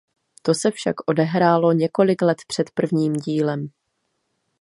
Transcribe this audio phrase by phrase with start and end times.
[0.41, 3.67] To se však odehrálo několik let před prvním dílem.